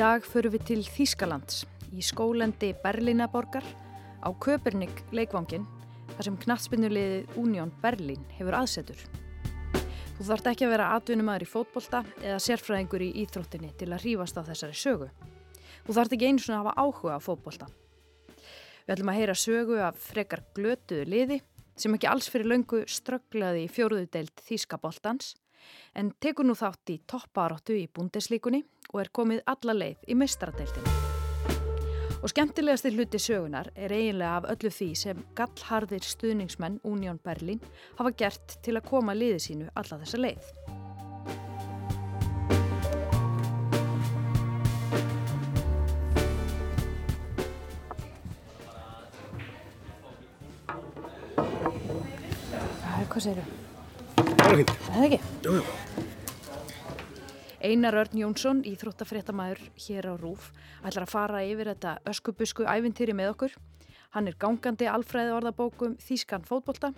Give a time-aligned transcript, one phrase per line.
[0.00, 1.56] dag förum við til Þýskalands
[1.92, 3.66] í skólendi Berlínaborgar
[4.24, 5.66] á Köpernik leikvangin
[6.14, 9.02] þar sem knatsbynnulegið Union Berlin hefur aðsetur.
[10.16, 14.40] Þú þarft ekki að vera atvinnumæður í fótbolta eða sérfræðingur í íþróttinni til að hrífast
[14.40, 15.10] á þessari sögu.
[15.84, 17.68] Þú þarft ekki einu svona að hafa áhuga á fótbolta.
[18.86, 21.42] Við ætlum að heyra sögu af frekar glötuðu liði
[21.76, 25.34] sem ekki alls fyrir löngu strögglaði í fjóruðudeild Þýskaboltans
[25.94, 30.96] en tekur nú þátt í topparóttu í búndeslíkunni og er komið alla leið í meistaradeildinu.
[32.20, 37.62] Og skemmtilegasti hluti sögunar er eiginlega af öllu því sem gallharðir stuðningsmenn Union Berlin
[37.96, 40.52] hafa gert til að koma liði sínu alla þessa leið.
[53.10, 53.56] Hvað segir þú?
[53.56, 53.69] Það
[54.50, 54.72] var fínt.
[54.88, 55.18] Það ekki?
[55.44, 55.64] Jú, jú.
[57.60, 60.48] Einar Örn Jónsson, íþróttafréttamaður hér á Rúf,
[60.80, 63.54] ætlar að fara yfir þetta öskubusku ævintýri með okkur.
[64.16, 66.90] Hann er gangandi alfræði orðabókum Þýskan fótbolta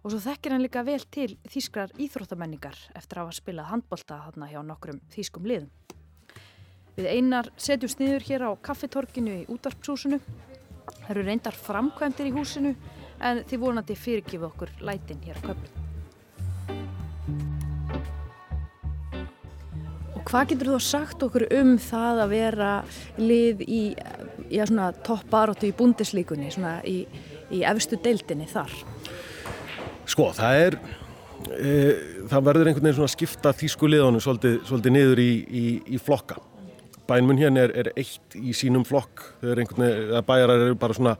[0.00, 4.50] og svo þekkir hann líka vel til Þýskrar íþróttamenningar eftir að hafa spilað handbolta þarna
[4.52, 5.70] hjá nokkrum Þýskum liðum.
[6.94, 10.22] Við Einar setjum sniður hér á kaffitorkinu í útvarpshúsinu.
[10.94, 12.76] Það eru reyndar framkvæmdir í húsinu
[13.20, 15.84] en þið vonandi fyrirgifið okkur lætin hér á köflum.
[20.34, 22.68] Hvað getur þú sagt okkur um það að vera
[23.22, 23.82] lið í
[24.50, 24.64] já,
[25.06, 26.48] toppbaróttu í búndislíkunni,
[26.90, 26.94] í,
[27.54, 28.74] í efstu deildinni þar?
[30.10, 30.76] Sko, það er,
[31.54, 31.76] e,
[32.32, 36.02] það verður einhvern veginn svona að skipta þýsku liðunum svolítið, svolítið niður í, í, í
[36.02, 36.40] flokka.
[37.06, 41.16] Bænmun hérna er, er eitt í sínum flokk, þegar einhvern veginn, bæjarar eru bara svona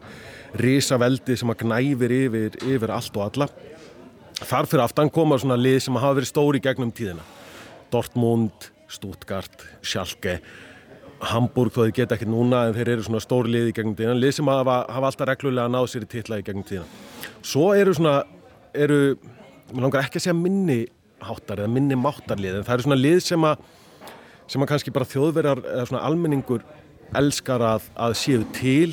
[0.58, 3.52] risaveldi sem að gnæfir yfir, yfir allt og alla.
[4.42, 7.22] Þar fyrir aftan koma svona lið sem hafa verið stóri gegnum tíðina.
[7.94, 10.38] Dortmund, Stuttgart, Schalke.
[11.24, 14.18] Hamburg þó þeir geta ekki núna en þeir eru svona stóri lið í gegnum tíðan
[14.20, 16.90] lið sem hafa, hafa alltaf reglulega náð sér í titla í gegnum tíðan
[17.40, 18.16] svo eru svona
[18.74, 18.98] eru,
[19.70, 20.80] mér langar ekki að segja minni
[21.24, 23.62] háttar eða minni máttarlið en það eru svona lið sem að
[24.50, 26.64] sem að kannski bara þjóðverjar eða svona almenningur
[27.16, 28.90] elskar að, að séu til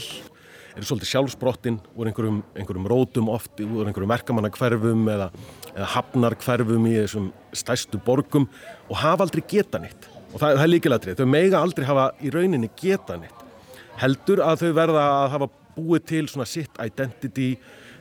[0.75, 5.27] eru svolítið sjálfsbrottin úr einhverjum, einhverjum rótum oft úr einhverjum verkamannakverfum eða,
[5.73, 8.47] eða hafnarkverfum í þessum stæstu borgum
[8.87, 12.31] og hafa aldrei geta nýtt og það, það er líkilatrið, þau meiga aldrei hafa í
[12.33, 13.45] rauninni geta nýtt
[14.01, 17.51] heldur að þau verða að hafa búið til svona sitt identity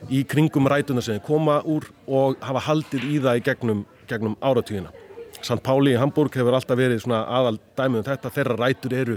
[0.09, 4.39] í kringum rætuna sem þau koma úr og hafa haldið í það í gegnum, gegnum
[4.41, 4.93] áratvíðina
[5.41, 5.57] St.
[5.65, 9.15] Páli í Hamburg hefur alltaf verið svona aðal dæmið um þetta, þeirra rætur eru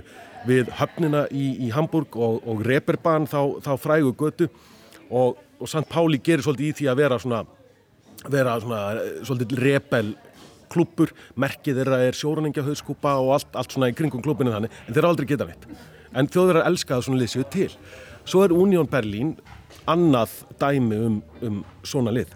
[0.49, 4.49] við höfnina í, í Hamburg og, og Reeperbahn þá, þá frægu götu
[5.11, 5.87] og, og St.
[5.91, 7.43] Páli gerir svolítið í því að vera svona,
[8.29, 8.83] vera svona
[9.25, 10.15] svolítið rebel
[10.75, 15.13] klubur, merkið þeirra er sjóraningahauðskúpa og allt, allt svona í kringum klubinu þannig, en þeirra
[15.13, 15.69] aldrei geta neitt.
[16.15, 17.71] En þjóður er elskað svona lið séu til.
[18.25, 19.35] Svo er Union Berlin
[19.91, 22.33] annað dæmi um, um svona lið.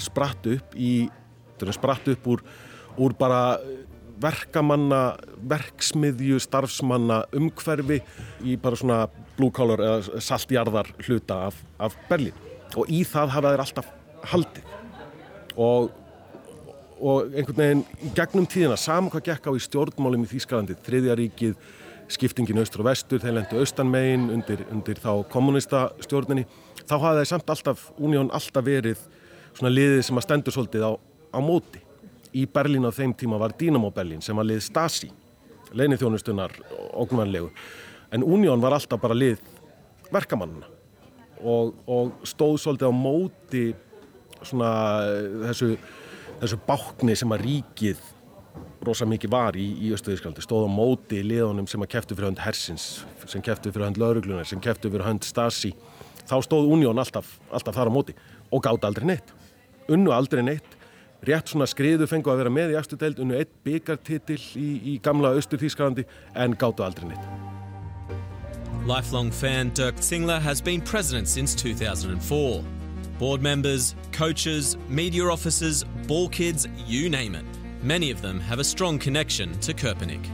[0.00, 0.92] Spratt upp í
[1.76, 2.40] spratt upp úr,
[2.96, 3.58] úr bara
[4.20, 5.00] verkamanna,
[5.50, 8.00] verksmiðju, starfsmanna, umhverfi
[8.44, 9.00] í bara svona
[9.56, 12.36] collar eða saltjarðar hluta af, af Berlín.
[12.76, 13.88] Og í það hafa þeir alltaf
[14.30, 14.74] haldið.
[15.56, 15.90] Og,
[17.00, 21.56] og einhvern veginn í gegnum tíðina, saman hvað gekk á í stjórnmálum í Þýskalandi, þriðjaríkið,
[22.10, 26.44] skiptingin austur og vestur, þeir lendu austanmegin undir, undir þá kommunista stjórninni,
[26.84, 29.00] þá hafa þeir samt alltaf, Unión alltaf verið
[29.54, 30.92] svona liðið sem að stendur svolítið á,
[31.32, 31.80] á móti
[32.36, 35.10] í Berlín á þeim tíma var Dynamo Berlin sem var lið Stasi
[35.76, 36.54] leinið þjónustunar
[36.98, 37.50] ógnvænlegu.
[38.10, 39.40] En Unión var alltaf bara lið
[40.10, 40.66] verkamannina
[41.40, 43.66] og, og stóð svolítið á móti
[44.42, 44.70] svona
[45.46, 45.76] þessu,
[46.40, 48.02] þessu bákni sem að ríkið
[48.84, 52.42] rosa mikið var í, í Östuðískaldi stóð á móti liðunum sem að kæftu fyrir hönd
[52.42, 52.88] Hersins,
[53.28, 55.74] sem kæftu fyrir hönd Lauruglunar sem kæftu fyrir hönd Stasi.
[56.26, 58.16] Þá stóð Unión alltaf, alltaf þar á móti
[58.50, 59.32] og gátt aldrei neitt.
[59.90, 60.79] Unnu aldrei neitt
[61.26, 64.98] rétt svona skriðu fengu að vera með í eftir deild unnu eitt byggartitill í, í
[65.04, 67.24] gamla austur Þýskalandi en gáttu aldrei neitt.
[68.88, 72.64] Lifelong fan Dirk Zingler has been president since 2004.
[73.18, 77.44] Board members, coaches, media officers, ball kids, you name it.
[77.82, 80.26] Many of them have a strong connection to Köpenick.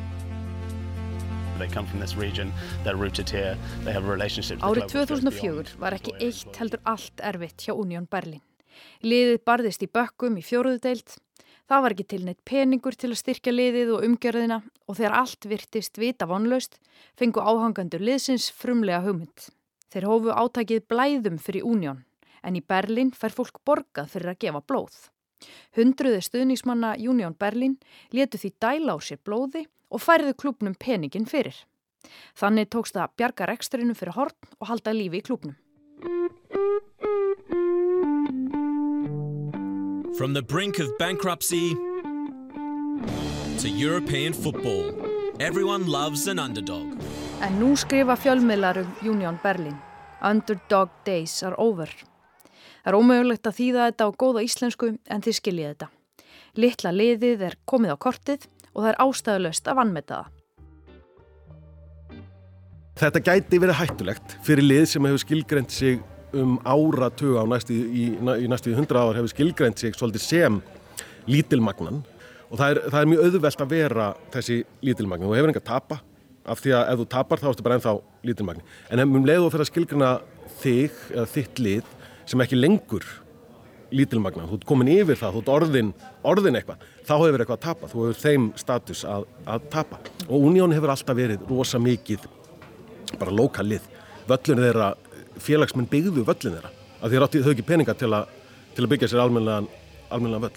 [1.59, 2.53] They come from this region,
[2.85, 7.65] they're rooted here, they have a relationship Árið 2004 var ekki eitt heldur allt erfitt
[7.67, 8.43] hjá Unión Berlin.
[9.03, 11.17] Liðið barðist í bökkum í fjóruðu deilt.
[11.67, 15.49] Það var ekki til neitt peningur til að styrkja liðið og umgjörðina og þegar allt
[15.51, 16.79] virtist vita vonlaust
[17.19, 19.49] fengu áhangandur liðsins frumlega hugmynd.
[19.91, 22.05] Þeir hófu átækið blæðum fyrir Unión
[22.47, 24.95] en í Berlin fær fólk borgað fyrir að gefa blóð.
[25.77, 27.77] Hundruði stuðningsmanna Unión Berlin
[28.15, 31.57] letu því dæla á sér blóði og færðu klubnum peningin fyrir.
[32.39, 35.57] Þannig tókst það bjarga reksturinu fyrir horn og halda lífi í klubnum.
[40.19, 41.75] From the brink of bankruptcy
[43.59, 44.95] to European football,
[45.41, 46.87] everyone loves an underdog.
[47.45, 49.77] En nú skrifa fjölmiðlar um Union Berlin.
[50.25, 51.93] Underdog days are over.
[52.81, 55.91] Það er ómögulegt að þýða þetta á góða íslensku en þið skiljið þetta.
[56.65, 60.35] Littla liðið er komið á kortið og það er ástæðulegst að vannmeta það.
[62.97, 66.01] Þetta gæti verið hættulegt fyrir lið sem hefur skilgrend sig
[66.41, 70.61] um áratögu á næstu í, í næstu hundra ár hefur skilgrend sig svolítið sem
[71.31, 72.03] lítilmagnan
[72.51, 75.29] og það er, það er mjög auðvelt að vera þessi lítilmagnan.
[75.31, 76.01] Þú hefur enga að tapa
[76.47, 77.95] af því að ef þú tapar þá ertu bara ennþá
[78.29, 78.67] lítilmagni.
[78.91, 80.11] En ef um leiðu þú fyrir að skilgrena
[80.63, 81.95] þig eða þitt lið
[82.27, 83.07] sem ekki lengur
[83.95, 85.91] lítilmagna, þú ert komin yfir það, þú ert orðin,
[86.27, 90.01] orðin eitthvað, þá hefur eitthvað að tapa, þú hefur þeim status að, að tapa.
[90.27, 92.27] Og Unión hefur alltaf verið rosa mikið
[93.21, 93.87] bara lokalið,
[94.27, 94.89] völlun þeirra,
[95.43, 98.25] félagsmenn byggðu völlun þeirra, að því þau ekki peninga til, a,
[98.77, 99.69] til að byggja sér almennilegan
[100.47, 100.57] völl.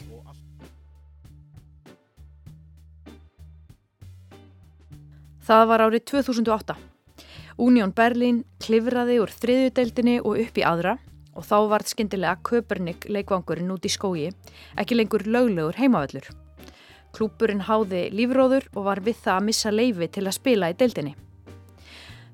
[5.50, 6.76] Það var árið 2008.
[7.60, 11.00] Unión Berlín klifraði úr þriðjudeildinni og upp í aðra
[11.34, 14.30] og þá vart skindilega Köpernik leikvangurinn út í skógi,
[14.78, 16.28] ekki lengur löglegur heimavöllur.
[17.16, 21.16] Klúpurinn háði lífróður og var við það að missa leifi til að spila í deildinni.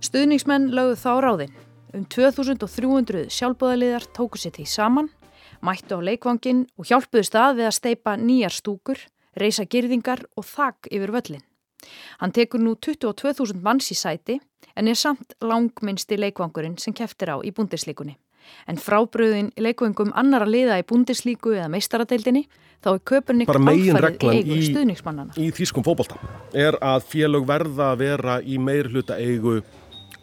[0.04, 1.56] Stuðningsmenn lögðu þá ráðinn.
[1.96, 5.06] Um 2300 sjálfbóðaliðar tóku sér því saman,
[5.64, 9.00] mættu á leikvangin og hjálpuðu stað við að steipa nýjar stúkur,
[9.40, 11.46] reysa girðingar og þakk yfir völlin.
[12.20, 14.42] Hann tekur nú 22.000 manns í sæti
[14.76, 18.18] en er samt langminnsti leikvangurinn sem keftir á í búndislíkunni.
[18.68, 22.44] En frábröðin í leikvangum annara liða í búndislíku eða meistaradeildinni
[22.84, 25.40] þá er köpurnik alfærið eigu stuðningsmannana.
[25.40, 26.20] Í þýskum fókbólta
[26.52, 29.62] er að félög verða að vera í meir hluta eigu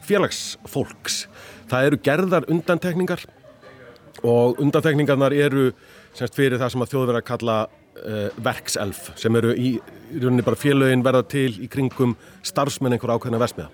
[0.06, 1.24] félagsfólks.
[1.70, 3.24] Það eru gerðar undantekningar
[4.22, 5.70] og undantekningarnar eru
[6.16, 9.74] semst fyrir það sem að þjóður verða að kalla uh, verkself sem eru í,
[10.12, 12.16] í rauninni bara félögin verða til í kringum
[12.46, 13.70] starfsmenn einhver ákveðna vesmiða.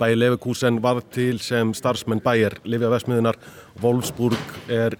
[0.00, 3.36] Bæi Leverkusen var til sem starfsmenn bæjar Livja Vesmiðunar,
[3.82, 4.96] Wolfsburg er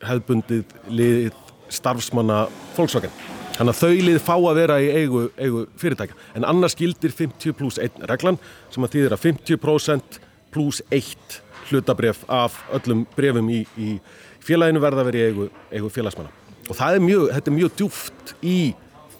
[0.00, 1.34] hefðbundið lið
[1.68, 2.46] starfsmanna
[2.78, 3.12] fólksvöginn.
[3.58, 6.16] Þannig að þau lið fá að vera í eigu, eigu fyrirtækja.
[6.38, 8.40] En annars gildir 50 pluss 1 reglan
[8.72, 10.20] sem að þýðir að 50%
[10.54, 13.96] pluss 1 hlutabref af öllum brefum í, í
[14.44, 16.32] félaginu verða að vera í eigu, eigu félagsmanna.
[16.68, 18.58] Og það er mjög, þetta er mjög djúft í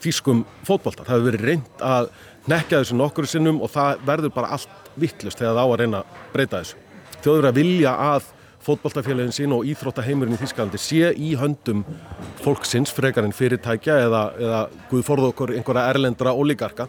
[0.00, 1.05] fískum fótbolta.
[1.05, 2.11] Það hefur verið reynd að
[2.50, 6.02] nekja þessu nokkuru sinnum og það verður bara allt vittlust þegar það á að reyna
[6.02, 6.85] að breyta þessu.
[7.20, 8.29] Þjóður að vilja að
[8.64, 11.82] fótballtafélagin sín og íþróttaheimurinn í Þísklandi sé í höndum
[12.44, 14.61] fólksins frekar en fyrirtækja eða, eða
[14.91, 16.88] guð forðu okkur einhverja erlendra oligarka.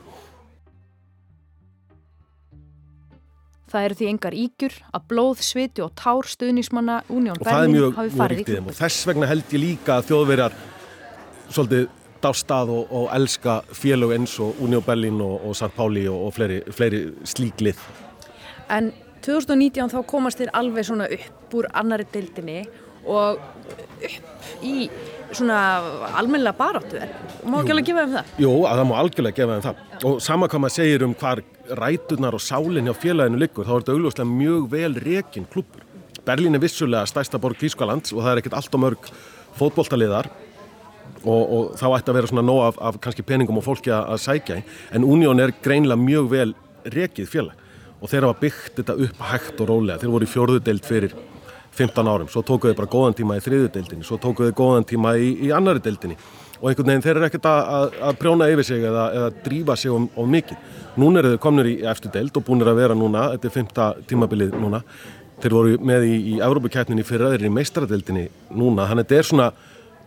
[3.71, 8.41] Það eru því engar ígjur að blóð, sviti og tár stuðnismanna Unión Berlin hafi farið
[8.43, 8.75] í klubur.
[8.75, 10.57] Þess vegna held ég líka að þjóðverjar
[11.51, 11.85] svolítið
[12.21, 15.71] dástað og, og elska félög eins og Unión Berlin og, og St.
[15.77, 17.01] Páli og, og fleiri, fleiri
[17.31, 17.79] slíklið.
[18.71, 18.91] En
[19.25, 22.61] 2019 þá komast þér alveg svona upp úr annari deildinni
[23.07, 23.39] og
[24.03, 24.89] upp í
[25.37, 25.59] svona
[26.19, 27.13] almennilega baráttu er.
[27.45, 28.33] Má ekki alveg gefa þeim það?
[28.43, 29.81] Jú, það má algjörlega gefa þeim það.
[30.09, 31.43] Og sama hvað maður segir um hvar
[31.81, 35.85] rætunar og sálinn hjá félaginu liggur, þá er þetta augljóslega mjög vel rekin klubur.
[36.25, 39.11] Berlín er vissulega stærsta borg Þýskalands og það er ekkert allt og mörg
[39.57, 40.29] fótbóltaliðar
[41.23, 44.19] og, og þá ætti að vera svona nóg af, af kannski peningum og fólki að,
[44.21, 44.65] sækja í.
[44.95, 46.53] En Unión er greinlega mjög vel
[46.93, 47.67] rekið félag
[48.01, 50.01] og þeir hafa byggt þetta upp hægt og rólega.
[50.01, 51.17] Þeir voru í fjörðudeild fyrir
[51.77, 55.51] 15 árum, svo tókuðu bara góðan tíma í þriðudeildinni, svo tókuðu góðan tíma í, í
[55.55, 56.17] annari deildinni.
[56.61, 59.77] Og einhvern veginn þeir eru ekkert að, að, að prjóna yfir sig eða, eða drífa
[59.79, 60.59] sig um, um mikið.
[61.01, 63.71] Núna eru þeir komnir í eftir deild og búinir að vera núna, þetta er 5.
[64.11, 64.81] tímabilið núna,
[65.41, 69.29] þeir voru með í, í Európa-kætninni fyrir aðeir í meistradeildinni núna, þannig að þetta er
[69.31, 69.47] svona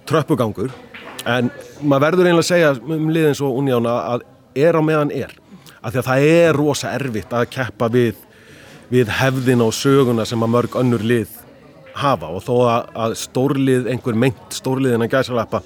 [0.06, 0.76] tröppugangur.
[1.24, 1.48] En
[1.80, 5.32] maður verður einlega að segja um liðins og unjána að er á meðan er,
[5.80, 8.20] af því að það er rosa erfitt að keppa við,
[8.92, 11.40] við hefðina og söguna sem að mörg önnur lið
[11.94, 15.62] hafa og þó að, stórlið, einhver meint stórliðin að gæsalappa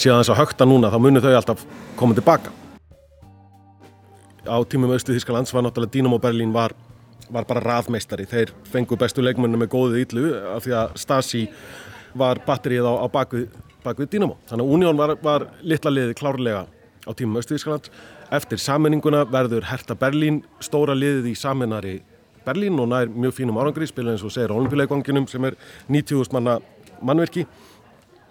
[0.00, 1.64] síðan þess að högta núna þá munir þau alltaf
[1.98, 2.52] koma tilbaka.
[4.48, 6.72] Á tímum austu Þískalands var náttúrulega Dínamo Berlín var,
[7.28, 8.24] var bara raðmeistari.
[8.30, 11.42] Þeir fengu bestu leikmennu með góðið yllu af því að Stasi
[12.16, 13.50] var batterið á, á bakvið,
[13.84, 14.38] bakvið Dínamo.
[14.48, 16.64] Þannig að Unión var, var litla liði klárlega
[17.04, 17.92] á tímum austu Þískalands.
[18.30, 21.98] Eftir sammenninguna verður Hertha Berlín stóra liðið í sammennari
[22.46, 26.36] Berlín og nær mjög fínum árangri, spila eins og segir á olimpíuleikvanginum sem er 90.000
[26.36, 26.58] manna
[27.00, 27.46] mannverki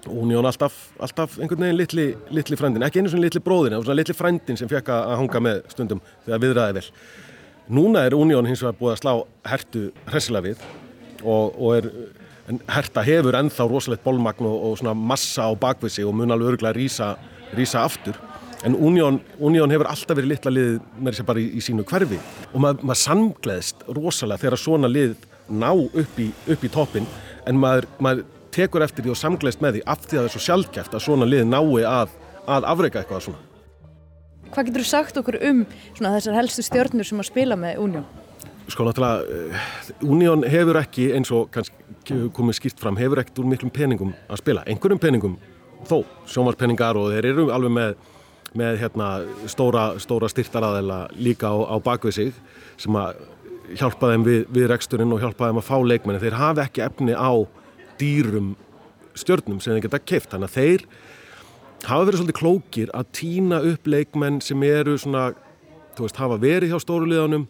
[0.07, 3.97] Union alltaf, alltaf einhvern veginn litli, litli frændin, ekki einu svona litli bróðin, en svona
[3.99, 6.85] litli frændin sem fekk að hanga með stundum þegar viðraði vel.
[7.75, 9.11] Núna er Union hins vegar búið að slá
[9.51, 10.63] hertu hressilega við
[11.19, 11.89] og, og er,
[12.71, 16.79] herta hefur ennþá rosalegt bólmagn og, og svona massa á bakvisi og mun alveg örgulega
[16.79, 18.17] rýsa aftur.
[18.67, 21.85] En Union, Union hefur alltaf verið litla lið með þess að bara í, í sínu
[21.87, 22.17] hverfi
[22.51, 25.13] og maður, maður samgleðst rosalega þegar svona lið
[25.49, 27.07] ná upp í, upp í toppin
[27.47, 30.33] en maður, maður tekur eftir því og samgleist með því af því að það er
[30.35, 32.17] svo sjálfkæft að svona lið nái að,
[32.49, 33.45] að afreika eitthvað svona.
[34.49, 35.61] Hvað getur þú sagt okkur um
[35.93, 38.07] svona, þessar helstu stjórnur sem að spila með Union?
[38.69, 43.49] Sko náttúrulega, uh, Union hefur ekki eins og kannski komið skýrt fram, hefur ekkert úr
[43.49, 44.65] miklum peningum að spila.
[44.69, 45.37] Einhverjum peningum
[45.89, 47.93] þó, sjónvarspenningar og þeir eru alveg með,
[48.57, 49.09] með hérna,
[49.49, 52.33] stóra, stóra styrtaraðela líka á, á bakvið sig
[52.79, 53.19] sem að
[53.77, 56.21] hjálpa þeim við, við reksturinn og hjálpa þeim að fá leikmenni.
[56.23, 57.31] Þeir hafi ekki efni á
[57.99, 58.55] dýrum
[59.19, 60.31] stjörnum sem þeir geta keift.
[60.33, 60.85] Þannig að þeir
[61.85, 65.29] hafa verið svolítið klókir að týna upp leikmenn sem eru svona,
[65.97, 67.47] þú veist, hafa verið hjá stóruliðanum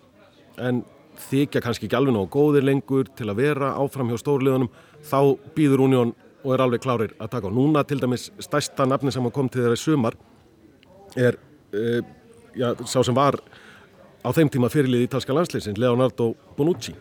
[0.60, 0.84] en
[1.30, 4.72] þykja kannski ekki alveg nógu góðir lengur til að vera áfram hjá stóruliðanum
[5.08, 5.20] þá
[5.56, 6.14] býður Unión
[6.44, 7.56] og er alveg klárir að taka á.
[7.56, 10.18] Núna til dæmis stærsta nafni sem kom til þeirra sumar
[11.20, 11.38] er
[11.76, 12.00] uh,
[12.56, 13.40] já, sá sem var
[14.24, 16.96] á þeim tíma fyrirlið ítalska landsleysins Leonardo Bonucci.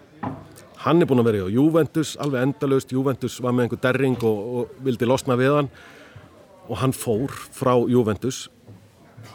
[0.84, 4.42] Hann er búin að vera í Juventus, alveg endalust Juventus var með einhver derring og,
[4.60, 5.70] og vildi losna við hann.
[6.68, 8.46] Og hann fór frá Juventus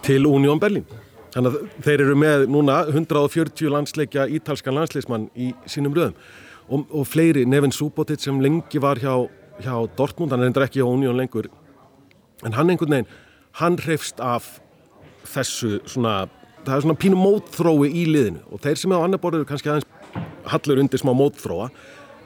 [0.06, 0.86] til Unión Berlin
[1.34, 6.18] þannig að þeir eru með núna 140 landsleikja ítalskan landsleismann í sínum röðum.
[6.70, 9.25] Og, og fleiri, Nevin Subotic sem lengi var hjá,
[9.63, 11.50] hjá Dortmund, hann er endur ekki hjá Unión lengur.
[12.46, 13.10] En hann einhvern veginn,
[13.60, 14.60] hann hreifst af
[15.27, 16.27] þessu svona,
[16.63, 18.44] það er svona pínu mótþrói í liðinu.
[18.51, 19.89] Og þeir sem á annar borður kannski aðeins
[20.51, 21.70] hallur undir smá mótþróa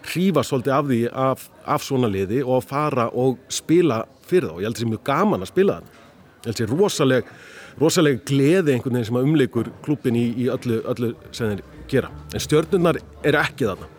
[0.08, 4.54] hrífa svolítið af því af, af svona liði og að fara og spila fyrir þá.
[4.56, 6.06] Og ég held að það sé mjög gaman að spila það
[6.38, 7.36] ég held að það sé rosaleg,
[7.82, 12.12] rosaleg gleði einhvern veginn sem að umleikur klubin í, í öllu, öllu sem þeir gera.
[12.32, 13.97] En stjörnurnar er ekki þarna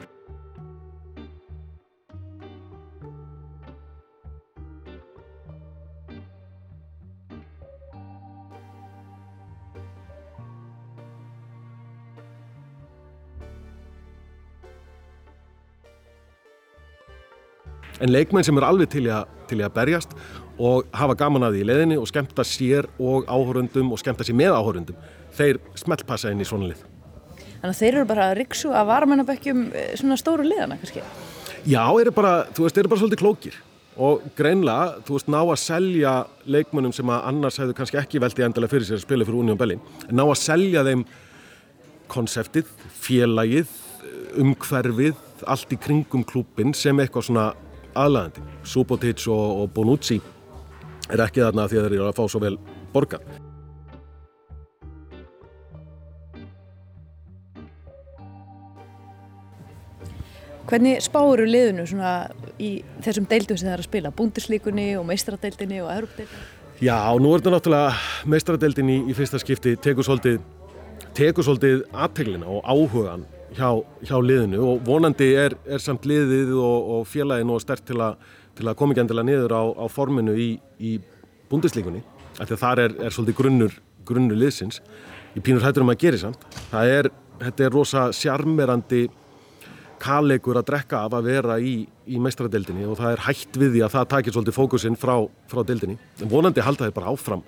[18.00, 20.14] en leikmenn sem er alveg til að, til að berjast
[20.58, 24.38] og hafa gaman að því í leðinni og skemmta sér og áhörundum og skemmta sér
[24.38, 24.98] með áhörundum
[25.38, 26.82] þeir smeltpassa inn í svona lið.
[27.58, 31.02] Þannig að þeir eru bara að riksu að varamennabökkjum eh, svona stóru liðana kannski?
[31.66, 33.58] Já, eru bara, þú veist, eru bara svolítið klókir
[33.98, 36.12] og greinlega, þú veist, ná að selja
[36.46, 39.58] leikmennum sem að annars hefðu kannski ekki veltið endilega fyrir sér að spila fyrir Union
[39.58, 41.02] Berlin en ná að selja þeim
[42.08, 42.70] konseptið,
[43.02, 43.74] félagið
[44.38, 45.18] umhverfið,
[45.50, 47.48] allt í kringum klúpin sem eitthvað svona
[48.04, 48.46] aðlæðandi.
[48.68, 50.20] Subotic og, og Bonucci
[51.08, 52.56] er ekki þarna því að þeir eru að fá svo vel
[52.94, 53.28] borgað.
[60.68, 61.86] Hvernig spáru liðinu
[62.60, 64.10] í þessum deildum sem það er að spila?
[64.12, 66.44] Búndislíkunni og meistradeildinni og erupdeildinni?
[66.84, 73.24] Já, nú er þetta náttúrulega meistradeildin í, í fyrsta skipti tegur svolítið aðteglina og áhugan
[73.56, 73.70] hjá,
[74.04, 78.12] hjá liðinu og vonandi er, er samt liðið og, og félaginu og stert til, a,
[78.58, 80.50] til að koma ekki endilega niður á, á forminu í,
[80.80, 80.96] í
[81.50, 82.02] búndislíkunni
[82.38, 83.78] af því að þar er, er svolítið grunnur,
[84.08, 84.82] grunnur liðsins
[85.36, 86.44] í pínur hættur um að gera samt.
[86.72, 87.10] Það er,
[87.42, 89.06] þetta er rosa sjarmerandi
[89.98, 93.84] kalegur að drekka af að vera í, í meistradeildinni og það er hætt við því
[93.84, 95.14] að það takir svolítið fókusinn frá,
[95.50, 95.98] frá deildinni.
[96.22, 97.42] En vonandi halda þið bara áfram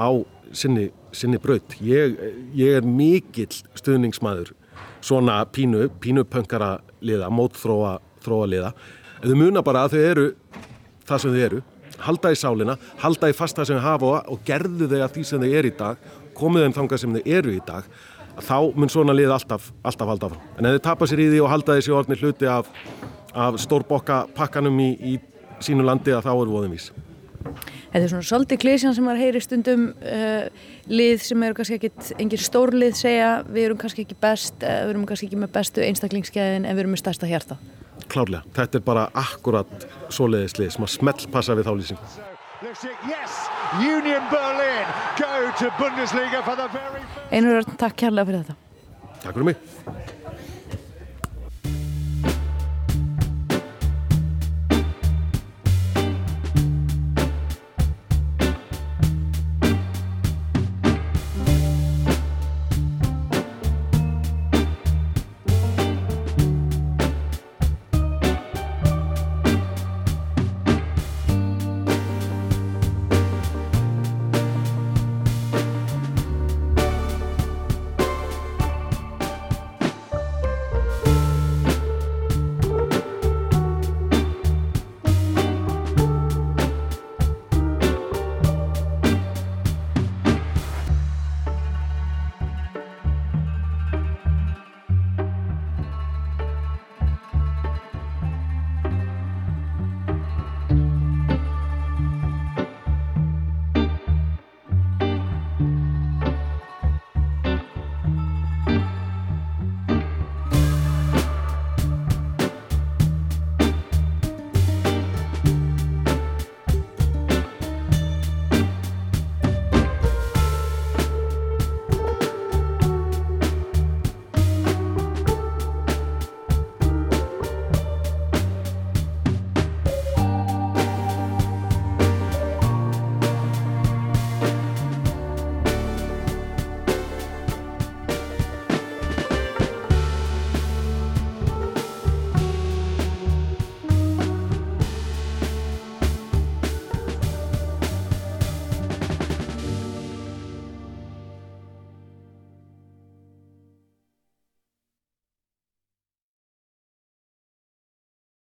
[0.00, 0.08] á
[0.56, 1.76] sinni, sinni braut.
[1.84, 2.16] Ég,
[2.56, 4.54] ég er mikill stuðningsmæður
[5.04, 8.72] svona pínu, pínu pöngara liða, mótþróa þróa liða.
[9.20, 10.26] Þau muna bara að þau eru
[11.08, 11.60] það sem þau eru,
[12.00, 15.44] halda í sálinna, halda í fasta sem þau hafa og gerðu þau að því sem
[15.44, 17.88] þau eru í dag, komið þeim þangað sem þau eru í dag,
[18.40, 20.46] þá mun svona lið alltaf, alltaf halda áfram.
[20.56, 22.70] En ef þau tapar sér í því og halda þessi orðni hluti af,
[23.34, 25.18] af stórbokka pakkanum í, í
[25.60, 26.90] sínu landi að þá eru voðum vís.
[27.90, 30.44] Þetta er svona svolítið klísjan sem maður heyri stundum uh,
[30.86, 31.90] lið sem eru kannski ekki
[32.22, 35.82] engin stórlið segja við erum kannski ekki best, uh, við erum kannski ekki með bestu
[35.88, 37.58] einstaklingsgæðin en við erum með stærsta hjarta.
[38.10, 42.00] Klárlega, þetta er bara akkurat svoleiðislið sem að smelt passa við þá lýsing.
[47.30, 48.56] Einur, takk kærlega fyrir þetta.
[49.20, 49.99] Takk fyrir mig.